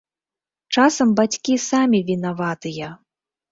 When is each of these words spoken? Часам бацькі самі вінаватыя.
Часам 0.77 1.11
бацькі 1.19 1.59
самі 1.69 2.01
вінаватыя. 2.11 2.93